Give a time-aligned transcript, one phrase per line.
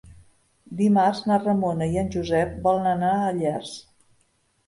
[0.77, 3.77] Dimarts na Ramona i en Josep volen anar a Llers.